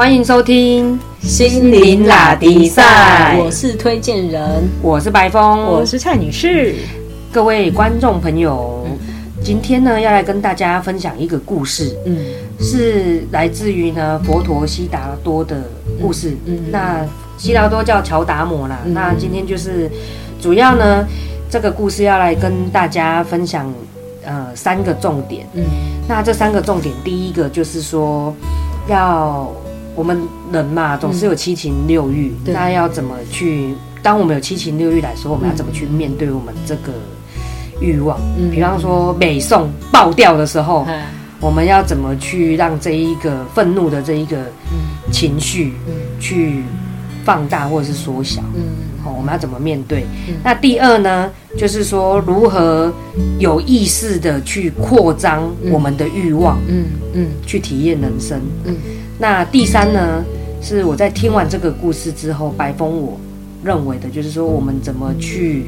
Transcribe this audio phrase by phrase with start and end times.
[0.00, 6.74] 欢迎收听心灵拉迪赛我是推荐人，我是白峰，我是蔡女士。
[7.30, 8.86] 各位观众朋友，
[9.44, 12.16] 今天呢要来跟大家分享一个故事，嗯
[12.58, 15.64] 是来自于呢佛陀悉达多的
[16.00, 16.30] 故事。
[16.46, 17.06] 嗯嗯那
[17.36, 18.78] 悉达多叫乔达摩啦。
[18.86, 19.90] 嗯那今天就是
[20.40, 21.06] 主要呢
[21.50, 23.70] 这个故事要来跟大家分享
[24.24, 25.46] 呃三个重点。
[25.52, 25.62] 嗯
[26.08, 28.34] 那这三个重点，第一个就是说，
[28.88, 29.46] 要
[29.94, 30.20] 我们
[30.52, 33.74] 人嘛，总是有七情六欲，对那要怎么去？
[34.02, 36.92] 当我们有七情六欲来说，我们要怎么去面对我们这个
[37.80, 38.18] 欲望？
[38.38, 41.06] 嗯比方说美颂爆掉的时候，哎
[41.38, 44.38] 我们要怎么去让这一个愤怒的这一个
[44.72, 46.62] 嗯情绪嗯去
[47.24, 48.40] 放大或者是缩小？
[48.54, 48.62] 嗯
[49.04, 50.04] 哦，我们要怎么面对？
[50.28, 52.92] 嗯那第二呢，就是说如何
[53.38, 56.58] 有意识的去扩张我们的欲望。
[56.68, 58.40] 嗯嗯去体验人生。
[58.64, 58.76] 嗯
[59.20, 60.24] 那第三呢，
[60.62, 63.20] 是我在听完这个故事之后，白峰我
[63.62, 65.66] 认为的，就是说我们怎么去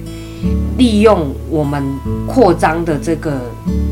[0.79, 1.83] 利用我们
[2.27, 3.43] 扩张的这个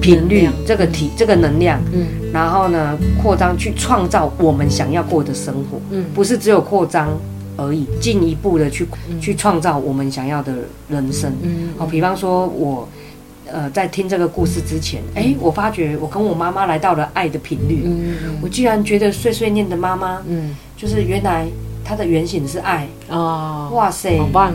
[0.00, 7.10] 频率、这个体、这个能量，嗯然后呢，扩张去创造我们想要过的生活，嗯不是只有扩张
[7.58, 10.54] 而已，进一步的去嗯去创造我们想要的
[10.88, 11.30] 人生。
[11.42, 12.88] 嗯哦，比方说我。
[13.52, 20.56] 呃，在听这个故事之前，哎，我发觉我跟我妈妈来到了爱的频率，嗯我居然觉得碎碎念的妈妈，嗯。
[20.76, 21.46] 就是原来
[21.84, 24.54] 她的原型是爱，哦，哇塞好，棒！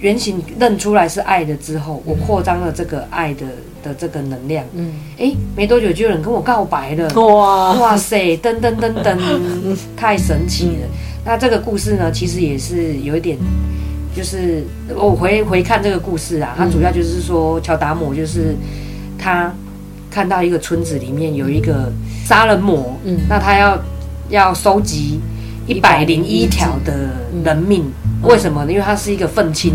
[0.00, 3.46] 原型认出来是爱的之后，我扩张了这个爱的
[3.82, 4.92] 的这个能量，嗯。
[5.18, 7.72] 哎，没多久就有人跟我告白了， 哇。
[7.72, 9.16] 哇塞，噔噔噔噔，
[9.96, 10.88] 太神奇了。
[11.24, 13.38] 那这个故事呢，其实也是有一点，
[14.16, 14.64] 就是
[14.94, 18.56] 我回回看这个故事啊，它主要就是说乔达摩就是
[19.18, 19.52] 他
[20.10, 21.92] 看到一个村子里面有一个
[22.24, 23.18] 杀人魔，嗯。
[23.28, 23.78] 那他要
[24.30, 25.20] 要收集
[25.66, 27.10] 一百零一条的
[27.44, 27.84] 人命。
[28.26, 28.72] 为什么呢？
[28.72, 29.72] 因为他是一个愤青，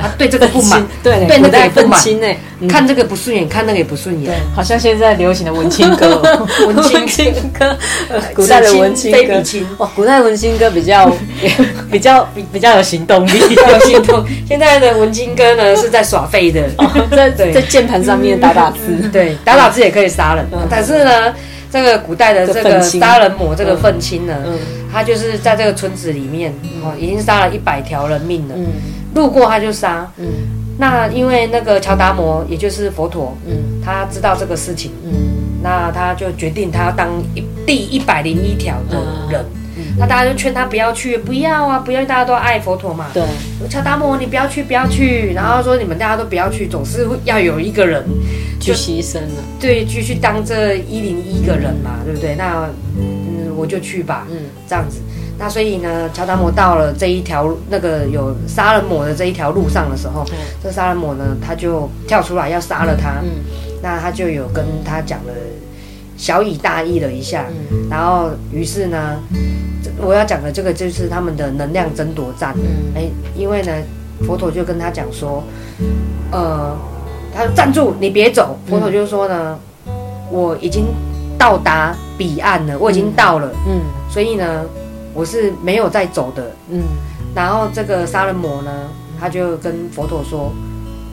[0.00, 2.68] 他对这个不满， 对对那个也不满，青哎，嗯。
[2.68, 6.20] 看这个不顺眼，看那个也不顺眼。，好像现在流行的文青歌。
[6.24, 7.76] 哦， 文青歌，
[8.08, 9.42] 呃古代的文青歌。
[9.78, 11.10] 哇，古代文青歌比较
[11.90, 14.24] 比较比比较有行动力，有行动。
[14.46, 16.62] 现在的文青哥呢是在耍废的，
[17.10, 17.52] 在对。
[17.52, 20.46] 在键盘上面打打字，对，打打字也可以杀人。
[20.52, 20.66] 嗯。
[20.70, 21.32] 但是呢，
[21.70, 24.58] 这个古代的这个杀人魔，这个愤青呢，嗯
[24.94, 28.66] 他就是在这个村子里面哦，已经杀了一百条人命了，嗯
[29.14, 30.08] 路过他就杀。
[30.18, 30.24] 嗯
[30.78, 35.12] 那因为那个乔达摩，也就是佛陀，嗯他知道这个事情，嗯
[35.62, 38.96] 那他就决定他要当一第一百零一条的
[39.28, 39.44] 人。
[39.44, 39.60] 嗯
[39.96, 43.06] 那大家就劝他不要去，不要啊，不要，大家都爱佛陀嘛。
[43.14, 43.22] 对，
[43.68, 45.32] 乔达摩，你不要去，不要去。
[45.32, 48.04] 然后说你们大家都不要去，总是要有一个人
[48.60, 52.34] 去牺牲了，对继续当这一零一个人嘛，对不对？
[52.36, 52.68] 那
[52.98, 53.23] 嗯，
[53.64, 54.36] 我就去吧，嗯
[54.68, 55.00] 这样子。
[55.38, 63.22] 那所以呢，乔达摩到了这一条那个有杀人魔的这一条路上的时候，嗯这杀人魔呢，他就跳出来要杀了他。
[63.22, 63.42] 嗯
[63.82, 65.32] 那他就有跟他讲了
[66.16, 69.18] 小以大意了一下，嗯然后于是呢，
[69.98, 72.54] 我要讲的这个就是他们的能量争夺战。
[72.56, 73.72] 嗯哎，因为呢，
[74.26, 75.42] 佛陀就跟他讲说，
[76.30, 76.76] 呃，
[77.34, 78.56] 他说站住，你别走。
[78.66, 79.58] 佛陀就说呢，
[80.30, 80.86] 我已经
[81.38, 83.80] 到达彼岸了，我已经到了，嗯
[84.10, 84.62] 所以呢，
[85.12, 86.50] 我是没有再走的。
[86.70, 86.80] 嗯。
[87.34, 88.70] 然后这个杀人魔呢，
[89.18, 90.52] 他就跟佛陀说，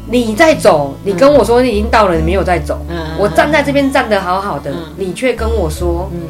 [0.08, 2.80] 你在走，你跟我说你已经到了，你没有在走。
[2.90, 4.78] 嗯我站在这边站得好好的，嗯。
[4.98, 6.22] 你却跟我说嗯，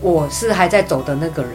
[0.00, 1.52] 我是还在走的那个人。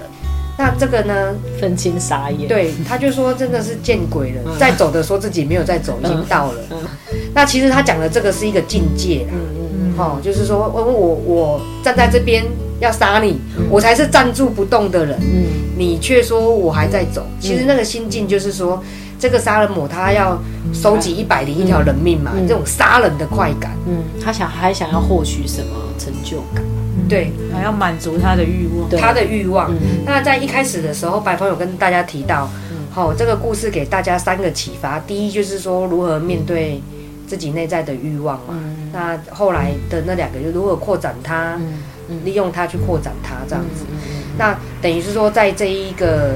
[0.58, 1.34] 那这个呢？
[1.60, 4.60] 分清傻眼，，对，他就说真的是见鬼了，嗯。
[4.60, 6.60] 在走的说自己没有在走，已经到了。
[6.70, 6.78] 嗯。
[7.34, 9.26] 那其实他讲的这个是一个境界
[9.98, 12.44] 哦，就是说我我我站在这边
[12.80, 15.46] 要杀你，我才是站住不动的人，嗯
[15.78, 17.26] 你却说我还在走。
[17.40, 18.84] 其实那个心境就是说，
[19.20, 20.40] 这个杀人魔他要
[20.74, 26.64] 收集一百零一条人命嘛，嗯这种杀人的快感，嗯，他想还想要获取什么成就感？
[27.08, 28.90] 对还要满足他的欲望。
[29.02, 29.72] 他的欲望。
[29.72, 32.50] 嗯那在一开始的时候，白峰有跟大家提到，
[32.92, 35.00] 好、这个故事给大家三个启发。
[35.00, 36.82] 第一就是说如何面对
[37.28, 38.50] 自己内在的欲望嘛。
[38.50, 41.60] 嗯那后来的那两个就如何扩展它，
[42.10, 43.86] 嗯利用它去扩展它这样子。
[43.90, 43.98] 嗯
[44.38, 46.36] 那等于是说，在这一个，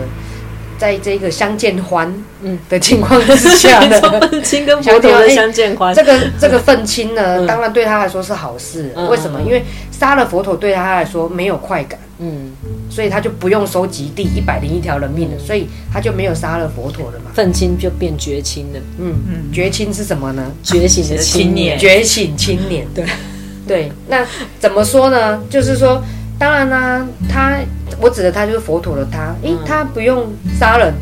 [0.78, 4.02] 在这个相见欢嗯的情况之下呢，
[4.32, 8.92] 愤青跟佛陀的相见欢 这，个这个愤青呢，嗯当然对他来说是好事。
[8.96, 9.40] 嗯为什么？
[9.42, 12.00] 因为杀了佛陀对他来说没有快感。
[12.18, 12.54] 嗯，
[12.90, 17.30] 所以他就不用收集第一百零一条人命了，所以他就没有杀了佛陀了嘛。
[17.34, 20.50] 愤青就变绝青了，嗯，绝青是什么呢？
[20.64, 22.88] 觉醒的青年，觉醒青年。
[22.96, 23.06] 对
[23.68, 24.26] 对，那
[24.60, 25.44] 怎么说呢？
[25.50, 26.02] 就是说，
[26.40, 27.58] 当然呢，他
[28.00, 30.28] 我指的他就是佛陀的他，诶，他不用
[30.60, 30.94] 杀人。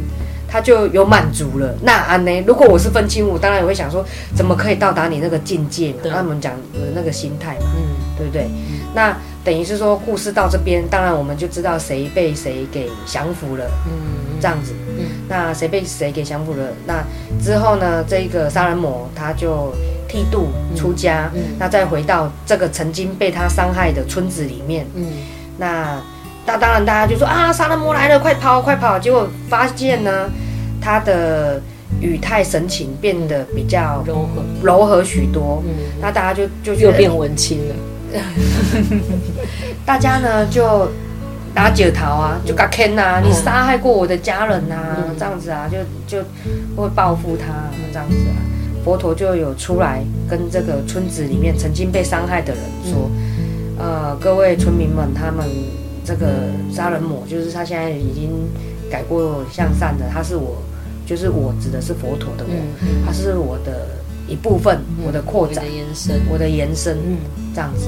[0.46, 1.74] 他就有满足了。
[1.82, 2.44] 那安呢？
[2.46, 6.02] 如果我是分清，我当然也会想说，怎么可以到达你那个境界嘛？
[6.12, 7.82] 他们讲的那个心态嘛，嗯，
[8.16, 8.48] 对不对？
[8.94, 14.74] 那等于是说，故事到这边，当然我们就知道谁被谁给降服了，嗯，这样子。
[14.96, 16.68] 嗯，那谁被谁给降服了？
[16.86, 17.04] 那
[17.44, 18.06] 之后呢？
[18.08, 19.74] 这个杀人魔他就
[20.08, 25.08] 剃度出家，那再回到这个曾经被他伤害的村子里面，嗯，
[25.58, 26.00] 那。
[26.46, 29.00] 那当然，大家就说啊，杀人魔来了，快跑，快跑！
[29.00, 30.30] 结果发现呢，
[30.82, 31.62] 他的
[32.02, 35.64] 语态神情变得比较柔和，柔和许多。
[35.66, 37.76] 嗯，那大家就就又变文青了。
[39.86, 40.92] 大家呢就
[41.56, 44.76] 打酒桃啊，就嘎 Ken 啊，你杀害过我的家人呐，
[45.18, 46.24] 这样子啊，就就
[46.76, 48.36] 会报复他这样子啊。
[48.84, 53.10] 佛陀就有出来跟这个村子里面曾经被伤害的人说，
[53.80, 55.48] 呃，各位村民们，他们。
[56.06, 56.28] 这个
[56.72, 58.30] 杀人魔就是他，现在已经
[58.90, 60.06] 改过向善的。
[60.12, 60.58] 他是我，
[61.06, 63.88] 就是我指的是佛陀的我，他是我的
[64.28, 66.98] 一部分，我的扩展、延伸，我的延伸，
[67.54, 67.88] 这样子。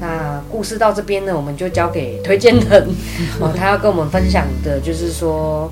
[0.00, 2.88] 那故事到这边呢，我们就交给推荐人
[3.38, 5.70] 哦，他要跟我们分享的就是说，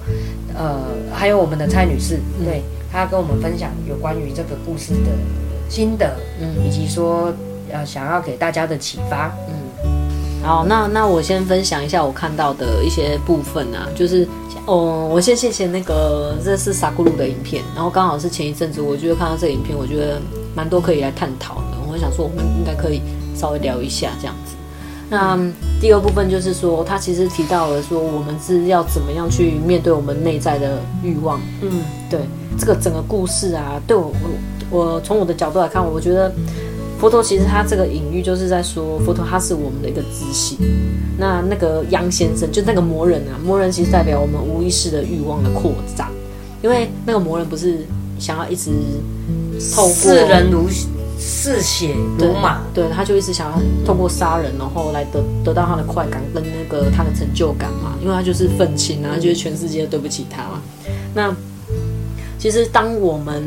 [0.55, 2.63] 呃，还有我们的蔡女士，对，
[2.93, 5.11] 她要跟我们分享有关于这个故事的
[5.71, 7.33] 心得，嗯，以及说
[7.73, 9.98] 呃想要给大家的启发，嗯。
[10.43, 14.27] 好，那那我先分享一下我看到的一些部分啊，就是，
[14.67, 20.19] 哦，我先谢谢那个这是傻咕噜的影片，然后刚好是前一阵子，我觉得看到这个影片，我觉得
[20.55, 23.03] 蛮多可以来探讨的，我想说我们应该可以
[23.35, 24.55] 稍微聊一下这样子。
[25.11, 25.39] 那
[25.81, 31.41] 第二部分就是说，他其实提到了说，我们是要怎么样去面对我们内在的欲望。
[31.61, 32.21] 嗯，对，
[32.59, 34.13] 这个整个故事啊，对我
[34.71, 36.33] 我我从我的角度来看，我觉得。
[36.99, 40.59] 佛陀其实他这个隐喻就是在说，佛陀他是我们的一个自信。
[41.17, 46.09] 那那个央先生就那个魔人啊，魔人其实代表我们无意识的欲望的扩张。
[46.61, 47.87] 因为那个魔人不是
[48.19, 48.71] 想要一直
[49.75, 50.69] 透过视人如
[51.19, 57.97] 嗜血如马，对，他就一直想要透过杀人，然后来得得到他的快感跟那个他的成就感嘛。
[58.03, 60.61] 因为他就是愤青啊，觉得全世界对不起他嘛。
[61.15, 61.33] 那
[62.39, 63.45] 其实当我们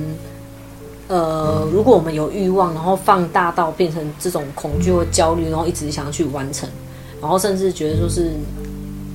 [1.11, 6.69] 呃，如果我们有欲望，然后放大到变成这种恐惧或焦虑，然后一直想要去完成，
[7.19, 8.31] 然后甚至觉得说是，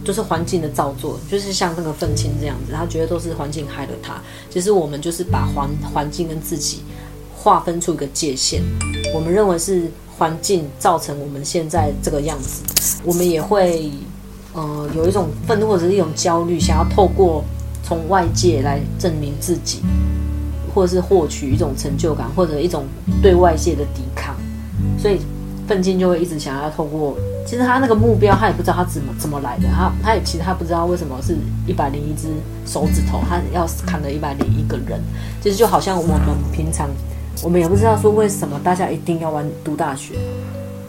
[0.05, 4.21] 就是环境的造作，就是像那个愤青这样子，他觉得都是环境害了他。
[4.51, 6.83] 其实我们就是把环环境跟自己
[7.35, 8.61] 划分出一个界限，
[9.15, 12.61] 我们认为是环境造成我们现在这个样子，
[13.05, 13.91] 我们也会
[14.53, 17.43] 呃有一种愤怒或者是一种焦虑，想要透过
[17.83, 19.81] 从外界来证明自己。
[20.76, 22.84] 或者是获取一种成就感，或者一种
[23.23, 24.37] 对外界的抵抗，
[24.99, 25.19] 所以
[25.67, 27.17] 奋进就会一直想要透过。
[27.46, 29.69] 其实他那个目标，他也不知道他怎么怎么来的。
[29.75, 31.34] 他他也其实他不知道为什么是
[31.67, 32.28] 一百零一只
[32.67, 35.00] 手指头，他要砍了一百零一个人。
[35.40, 36.20] 其实就好像我们
[36.52, 36.90] 平常，
[37.43, 40.14] 我们也不知道说为什么大家一定要玩读大学，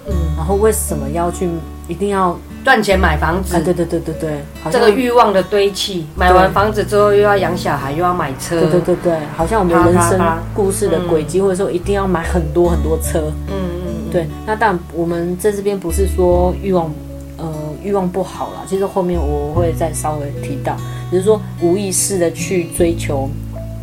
[0.10, 1.48] 嗯，然后为什么要去
[1.88, 2.38] 一定要。
[2.68, 10.20] 赚钱买房子，对对对对对，这个欲望的堆砌，买完房子之后又要养小孩，又要买车，对对对对，好像我们人生
[10.54, 14.28] 故事的轨迹，或者说一定要买很多很多车，嗯嗯，对。
[14.46, 16.94] 那但我们在这边不是说欲望，
[17.38, 17.50] 呃，
[17.82, 20.76] 欲望不好啦，其实后面我会再稍微提到，
[21.10, 23.30] 只是说无意识的去追求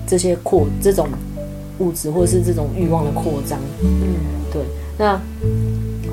[0.06, 1.08] 这些扩这种
[1.78, 4.14] 物质或者是这种欲望的扩张，嗯，
[4.52, 4.60] 对。
[4.98, 5.18] 那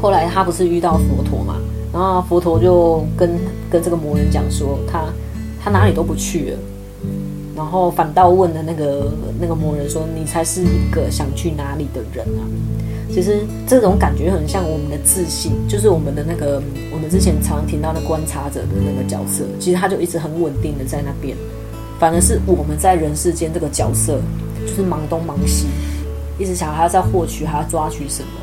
[0.01, 1.57] 后来他不是遇到佛陀嘛？
[1.93, 3.37] 然后佛陀就跟
[3.69, 5.05] 跟这个魔人讲说，他
[5.63, 6.57] 他哪里都不去了，
[7.55, 12.47] 然后反倒问了那个那个魔人说：“你才是一个想去哪里的人啊？”
[13.13, 21.35] 其实这种感觉很像我们的自信，就是我们的那个我们之前常听到的观察者的那个角色，其实他就一直很稳定的在那边，
[21.99, 24.21] 反而是我们在人世间这个角色，
[24.65, 25.67] 就是忙东忙西，
[26.39, 28.40] 一直想还要再获取，还要抓取什么。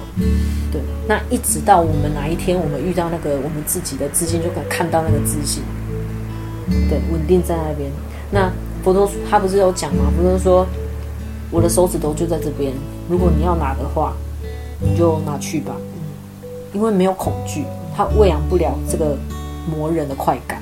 [0.72, 5.62] 对，那一直到我们哪一天，我们遇到那个我们自己的自信，就可以看到那个自信，
[6.88, 7.90] 对，稳定在那边。
[8.30, 8.50] 那
[8.82, 10.10] 佛陀他不是有讲吗？
[10.16, 10.66] 佛陀说，
[11.50, 12.72] 我的手指头就在这边，
[13.08, 14.12] 如果你要拿的话，
[14.80, 15.76] 你就拿去吧，
[16.72, 17.64] 因为没有恐惧，
[17.96, 19.16] 他喂养不了这个
[19.70, 20.60] 磨人的快感。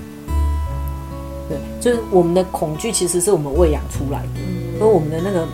[1.49, 4.41] 对，就是我们的恐惧其实是我们喂养出来的，
[4.75, 5.49] 因为我们的那个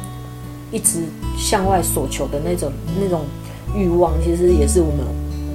[0.70, 1.04] 一直
[1.38, 3.22] 向外所求的那种那种。
[3.74, 5.06] 欲望其实也是我们，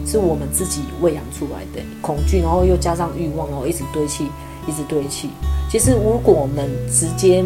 [0.05, 4.25] 是我们自己喂养出来的恐惧，然后又加上欲望，然后一直堆砌，
[4.67, 5.29] 一直堆砌。
[5.69, 7.43] 其实如果我们直接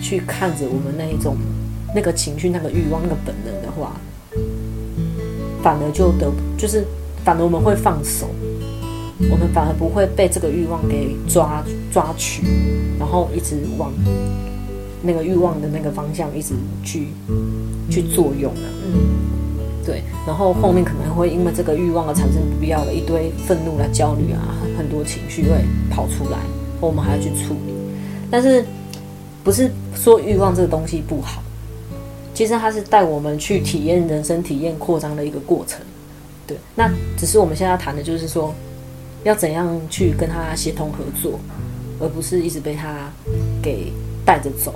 [0.00, 1.36] 去看着我们那一种
[1.94, 3.92] 那个情绪、那个欲望、那个本能的话，
[5.62, 6.84] 反而就得就是
[7.24, 8.28] 反而我们会放手，
[9.30, 12.42] 我们反而不会被这个欲望给抓抓取，
[12.98, 13.92] 然后一直往
[15.02, 17.08] 那个欲望的那个方向一直去
[17.90, 18.68] 去作用了。
[18.84, 19.32] 嗯。
[19.84, 26.38] 对，然后后面可能会因为这个欲望而产生不必要的一堆愤怒啦、焦虑啊，很多情绪会跑出来，
[26.80, 27.74] 我们还要去处理。
[28.30, 28.64] 但是
[29.42, 31.42] 不是说欲望这个东西不好？
[32.32, 35.80] 其实它是带我们去体验人生、体验扩张的一个过程。
[36.46, 38.54] 对，那只是我们现在谈的就是说，
[39.24, 41.38] 要怎样去跟他协同合作，
[42.00, 43.10] 而不是一直被他
[43.62, 43.92] 给
[44.24, 44.74] 带着走。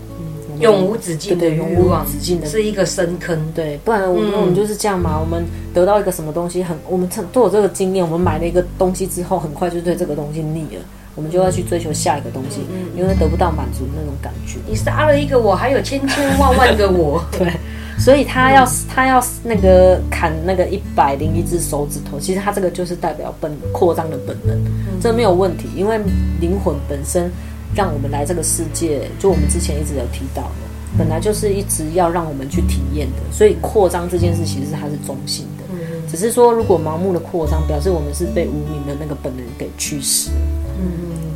[0.60, 3.38] 永无止境的永无，止境的是一个深坑。
[3.54, 5.18] 对，不然我们我们就是这样嘛。
[5.18, 5.44] 我们
[5.75, 8.04] 得到一个什么东西，很我们都有这个经验。
[8.04, 10.82] 我们买了一个东西之后，很快就对这个东西腻了，
[11.14, 12.60] 我们就要去追求下一个东西，
[12.96, 14.58] 因为得不到满足那种感觉。
[14.68, 17.22] 你杀了一个我，还有千千万万个我。
[17.38, 17.52] 对。
[17.98, 24.54] 所以他要他要那个砍那个一百零一只手指头，其实他这个就是代表本扩张的本能，
[25.00, 25.98] 这没有问题，因为
[26.38, 27.32] 灵魂本身
[27.75, 35.64] 让我们来这个世界，就我们之前一直有提到的，本来就是一直要让我们去体验的，所以扩张这件事其实它是中性的，
[36.11, 40.30] 只是说如果盲目的扩张，表示我们是被无名的那个本能给驱使。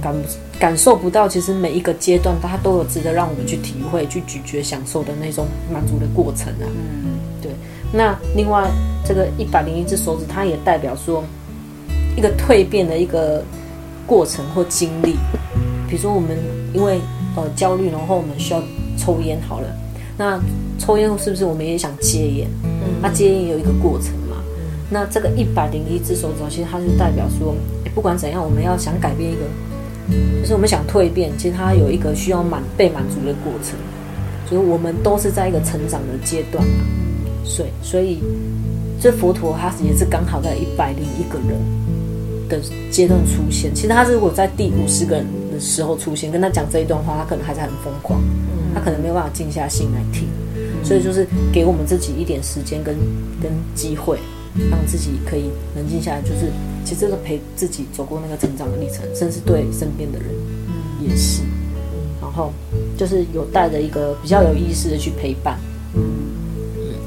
[0.02, 0.14] 感
[0.58, 6.64] 感受不到，其实每一个阶段它都有值得让我们去体会、去咀嚼、享受的那种满足的过程啊。
[6.64, 7.52] 嗯，对。
[7.92, 8.70] 那另外，
[9.04, 11.22] 这个一百零一只手指，它也代表说
[12.16, 13.44] 一个蜕变的一个
[14.06, 15.16] 过程或经历。
[15.90, 16.38] 比如说，我们
[16.73, 17.00] 因为
[17.37, 18.62] 呃焦虑，然后我们需要
[18.97, 19.66] 抽烟，好了。
[20.16, 20.40] 那
[20.78, 22.49] 抽烟是不是我们也想戒烟？
[22.62, 24.37] 嗯，那戒烟也有一个过程嘛。
[24.88, 27.56] 那这个一百零一只手指，其实它就代表说，
[27.94, 29.40] 不管怎样，我们要想改变一个。
[30.40, 33.78] 就是我们想蜕变，其实它有一个需要满被满足的过程，
[34.49, 36.85] 所以我们都是在一个成长的阶段嘛。
[37.44, 38.18] 所以，所以
[39.00, 41.56] 这佛陀他也是刚好在一百零一个人
[42.49, 43.73] 的阶段出现。
[43.75, 48.20] 其实他是如果在第五十个人的时候出现，跟他讲这一段话，他可能还是很疯狂，
[48.74, 50.26] 他可能没有办法静下心来听。
[50.82, 52.96] 所以就是给我们自己一点时间跟
[53.42, 54.18] 跟机会。
[54.68, 55.44] 让自己可以
[55.76, 56.50] 冷静下来，就是
[56.84, 60.28] 其实这个陪自己走过那个成长的历程，甚至对身边的人
[61.00, 61.42] 也是。
[62.20, 62.52] 然后
[62.98, 65.56] 就是有带着一个比较有意识的去陪伴，
[65.94, 66.02] 嗯，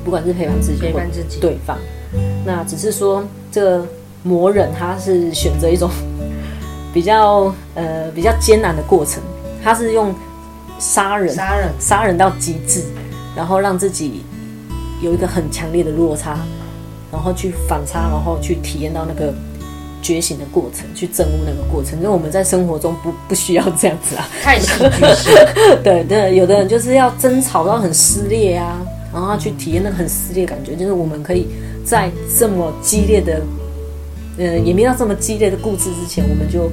[0.05, 1.77] 不管是陪伴自己，陪伴自己，对方。
[2.45, 3.85] 那只是说，这个
[4.23, 5.89] 磨人他是选择一种
[6.93, 9.21] 比较呃比较艰难的过程，
[9.63, 10.13] 他是用
[10.79, 12.83] 杀人、杀人、杀人到极致，
[13.35, 14.23] 然后让自己
[15.01, 16.37] 有一个很强烈的落差。
[17.11, 19.31] 然后去反差，然后去体验到那个
[20.01, 21.95] 觉醒的过程，去证悟那个过程。
[21.99, 25.31] 因为我们在生活中不不需要这样子啊，太戏剧
[25.83, 28.81] 对对，有的人就是要争吵到很撕裂啊，
[29.13, 30.75] 然后去体验那个很撕裂感觉。
[30.75, 31.47] 就是我们可以
[31.85, 33.39] 在这么激烈的，
[34.37, 36.69] 呃，演变到这么激烈的故事之前，我们就。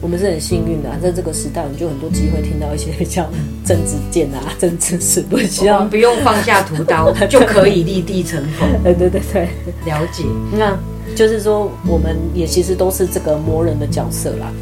[0.00, 3.26] 我们是很幸运的，在这个时代，我们就很多机会听到一些 比较
[3.64, 8.66] 政治见啊、政治事，不需要不用放下屠刀 就可以立地成佛。
[8.84, 9.48] 对对对对，
[9.86, 10.22] 了解。
[10.52, 10.78] 那
[11.16, 14.52] 就是说，我们也其实都是这个魔人的角色啦。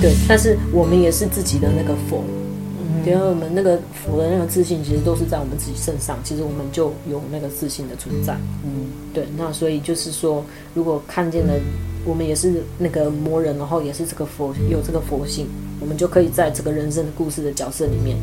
[0.00, 2.22] 对，但是我们也是自己的那个佛，
[3.06, 6.18] 因为我们那个佛的那个自信，其实都是在我们自己身上。
[6.24, 8.34] 其实我们就有那个自信的存在。
[8.64, 9.26] 嗯，对。
[9.36, 10.44] 那所以就是说，
[10.74, 11.52] 如果看见了。
[12.06, 15.46] 我们也是那个魔人，然后也是这个佛有这个佛性，
[15.80, 18.18] 我们就可以在这个人生的故事的角色里面，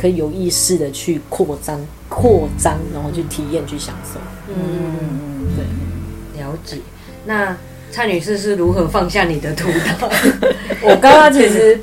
[0.00, 1.78] 可以有意识的去扩张、
[2.08, 4.18] 扩张，然后去体验、去享受。
[4.48, 6.78] 嗯嗯嗯，对，了解。
[7.26, 7.54] 那
[7.90, 9.68] 蔡女士是如何放下你的屠
[10.00, 10.08] 刀？
[10.82, 11.78] 我刚刚其实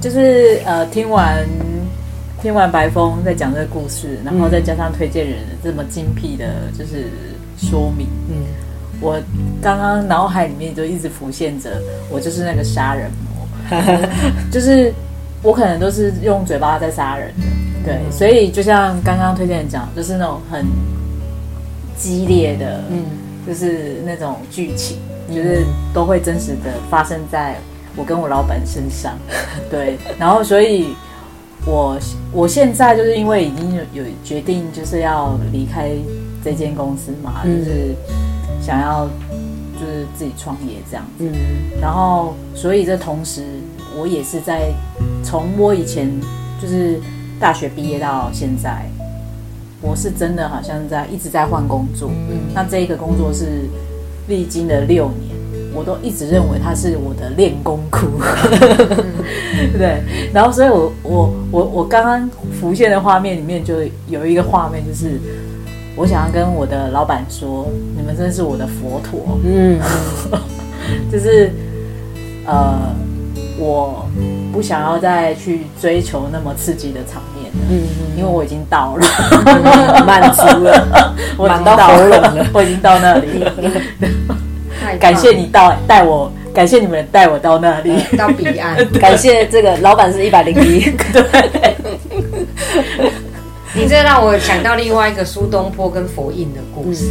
[0.00, 1.44] 就是呃，听完
[2.40, 6.46] 听完白风在讲这个故事，然后再加上推荐人这么精辟的，
[6.78, 7.06] 就是
[7.56, 8.36] 说明，嗯。
[9.00, 9.16] 我
[9.62, 11.80] 刚刚脑海里面就一直浮现着，
[12.10, 13.78] 我就是那个杀人魔，
[14.50, 14.92] 就是
[15.40, 17.28] 我可能都是用嘴巴在杀人
[17.84, 20.66] 的，对，所以就像刚刚推荐人讲，就是那种很
[21.96, 23.04] 激烈的，嗯，
[23.46, 24.96] 就是那种剧情，
[25.28, 25.64] 就是
[25.94, 27.56] 都会真实的发生在
[27.94, 29.16] 我跟我老板身上，
[29.70, 30.88] 对，然后所以
[31.66, 31.98] 我
[32.32, 35.90] 我现在就是因为已经有有决定就是要离开
[36.44, 37.94] 这间公司嘛，就是。
[38.60, 39.08] 想要
[39.80, 41.24] 就是自己创业这样子，
[41.80, 43.42] 然后所以这同时
[43.96, 44.70] 我也是在
[45.22, 46.10] 从我以前
[46.60, 47.00] 就是
[47.40, 48.84] 大学毕业到现在，
[49.80, 52.10] 我是真的好像在一直在换工作。
[52.28, 53.46] 嗯，那这一个工作是
[54.26, 55.34] 历经了六年，
[55.74, 58.06] 我都一直认为它是我的练功窟。
[59.78, 63.74] 对，然后所以我我我我刚刚浮现的画面里面就
[64.08, 65.20] 有一个画面就是。
[66.00, 69.80] 我想要跟我的老板说，你们真是我的佛陀，嗯，
[71.10, 71.50] 就是
[72.46, 72.94] 呃，
[73.58, 74.06] 我
[74.52, 77.82] 不想要再去追求那么刺激的场面了，嗯
[78.16, 79.04] 因为我已经到了，
[80.06, 83.44] 满足了，满到喉咙了，我已经到那里。
[85.00, 88.76] 感谢你到带我，感谢你们带我到那里，到彼岸。
[89.00, 90.80] 感谢这个老板是一百零一。
[91.12, 91.76] 对，
[93.74, 97.06] 你这让我想到另外一个苏东坡跟佛印的故事。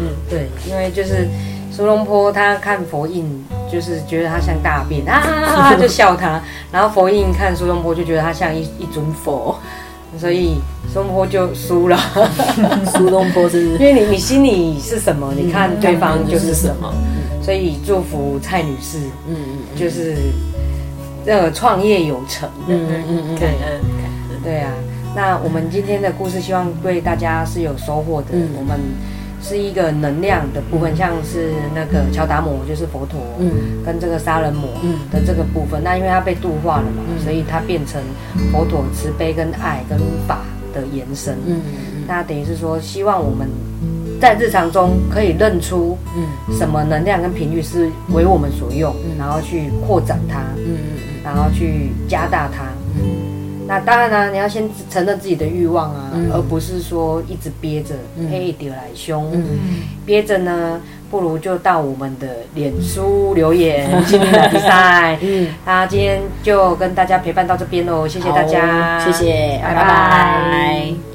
[0.00, 1.28] 嗯，对，因为就是
[1.70, 9.58] 苏东坡他看佛印，就是觉得他像大便啊， 就笑他；然后佛印看苏东坡，就觉得他像一一尊佛。
[10.20, 10.60] 所以
[10.92, 11.98] 苏东坡就输了。
[12.94, 16.94] 苏东坡是，因为你你心里是什么，你看对方就是什么。
[17.42, 20.16] 所以祝福蔡女士，嗯嗯，就是
[21.26, 22.48] 那个创业有成。
[22.68, 23.50] 嗯嗯嗯，对，
[24.44, 24.70] 对啊。
[25.14, 28.28] 那我们今天的故事，希望对大家是有收获的。
[28.56, 28.78] 我们
[29.42, 33.50] 是一个能量的部分，像是那个乔达摩，就是佛陀，嗯，
[33.84, 34.68] 跟这个杀人魔
[35.10, 35.82] 的这个部分。
[35.82, 38.00] 那因为它被度化了嘛，所以它变成
[38.52, 41.34] 佛陀慈悲跟爱跟法的延伸。
[41.44, 43.48] 嗯嗯，那等于是说，希望我们。
[44.22, 57.96] 在日常中可以认出，嗯，什么能量跟频率是为我们所用，然后去扩展它，嗯嗯嗯，然后去加大它，嗯，那当然呢，你要先承认自己的欲望啊，而不是说一直憋着，
[58.30, 59.28] 嘿，得来凶，
[60.06, 71.11] 憋着呢，不如就到我们的脸书留言， 今天的比赛，嗯，那今天就跟大家陪伴到这边喽，谢谢大家，谢谢，拜拜。